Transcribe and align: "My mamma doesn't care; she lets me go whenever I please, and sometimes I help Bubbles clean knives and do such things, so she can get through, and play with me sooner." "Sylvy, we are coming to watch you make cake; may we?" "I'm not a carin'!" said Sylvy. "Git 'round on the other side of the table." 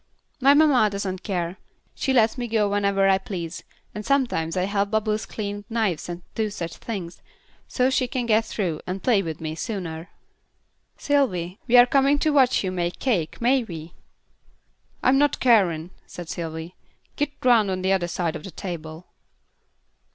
"My 0.39 0.55
mamma 0.55 0.89
doesn't 0.89 1.21
care; 1.21 1.59
she 1.93 2.11
lets 2.11 2.35
me 2.35 2.47
go 2.47 2.67
whenever 2.67 3.07
I 3.07 3.19
please, 3.19 3.61
and 3.93 4.03
sometimes 4.03 4.57
I 4.57 4.63
help 4.63 4.89
Bubbles 4.89 5.27
clean 5.27 5.63
knives 5.69 6.09
and 6.09 6.23
do 6.33 6.49
such 6.49 6.77
things, 6.77 7.21
so 7.67 7.91
she 7.91 8.07
can 8.07 8.25
get 8.25 8.43
through, 8.45 8.81
and 8.87 9.03
play 9.03 9.21
with 9.21 9.39
me 9.39 9.53
sooner." 9.53 10.09
"Sylvy, 10.97 11.59
we 11.67 11.77
are 11.77 11.85
coming 11.85 12.17
to 12.17 12.31
watch 12.33 12.63
you 12.63 12.71
make 12.71 12.97
cake; 12.97 13.39
may 13.41 13.63
we?" 13.63 13.93
"I'm 15.03 15.19
not 15.19 15.35
a 15.35 15.39
carin'!" 15.39 15.91
said 16.07 16.29
Sylvy. 16.29 16.73
"Git 17.15 17.33
'round 17.43 17.69
on 17.69 17.83
the 17.83 17.93
other 17.93 18.07
side 18.07 18.35
of 18.35 18.43
the 18.43 18.49
table." 18.49 19.05